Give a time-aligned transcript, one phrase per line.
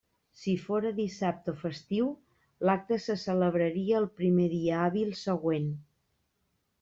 [0.43, 2.07] Si fóra dissabte o festiu,
[2.67, 5.69] l'acte se celebraria el primer dia hàbil següent.